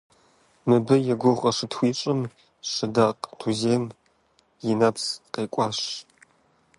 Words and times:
Мыбы 0.67 0.95
и 1.11 1.13
гугъу 1.21 1.39
къыщытхуищӏым, 1.41 2.19
Шыдакъ 2.71 3.27
Тузем 3.39 3.83
и 4.69 4.71
нэпс 4.79 5.05
къекӏуащ. 5.33 5.79